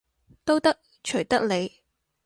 [0.43, 1.83] 都得，隨得你